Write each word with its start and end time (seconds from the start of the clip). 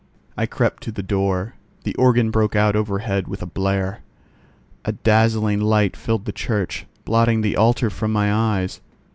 I 0.35 0.47
crept 0.47 0.81
to 0.81 0.91
the 0.91 1.03
door: 1.03 1.53
the 1.83 1.93
organ 1.93 2.31
broke 2.31 2.55
out 2.55 2.75
overhead 2.75 3.27
with 3.27 3.43
a 3.43 3.45
blare. 3.45 4.01
A 4.83 4.93
dazzling 4.93 5.59
light 5.61 5.95
filled 5.95 6.25
the 6.25 6.31
church, 6.31 6.87
blotting 7.05 7.41
the 7.41 7.55
altar 7.55 7.91
from 7.91 8.11
my 8.11 8.33
eyes. 8.33 8.81